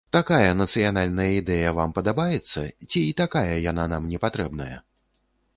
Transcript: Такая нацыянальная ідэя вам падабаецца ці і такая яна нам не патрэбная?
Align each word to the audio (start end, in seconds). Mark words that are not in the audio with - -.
Такая 0.15 0.53
нацыянальная 0.61 1.27
ідэя 1.39 1.75
вам 1.79 1.93
падабаецца 1.97 2.65
ці 2.89 3.05
і 3.05 3.13
такая 3.23 3.55
яна 3.71 3.89
нам 3.93 4.09
не 4.15 4.23
патрэбная? 4.27 4.73